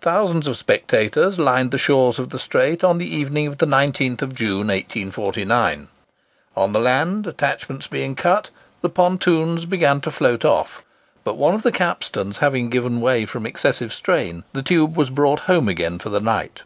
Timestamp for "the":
1.70-1.76, 2.30-2.38, 2.96-3.14, 3.58-3.66, 6.72-6.80, 8.80-8.88, 11.62-11.72, 14.54-14.62, 16.08-16.20